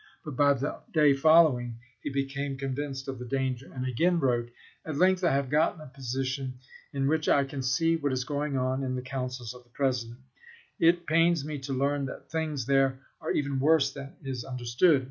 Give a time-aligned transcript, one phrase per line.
[0.25, 4.49] But by the day following he became convinced of the danger, and again wrote:
[4.83, 6.55] vAt length I have gotten a position
[6.91, 10.17] in which I can see what is going on in the councils of the President.
[10.79, 14.99] It pains me to learn that things there are even worse than is understood.